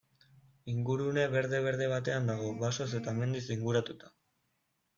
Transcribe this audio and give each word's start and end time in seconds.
Ingurune 0.71 1.25
berde-berde 1.33 1.91
batean 1.93 2.31
dago, 2.31 2.49
basoz 2.65 2.89
eta 3.03 3.17
mendiz 3.21 3.45
inguratuta. 3.59 4.13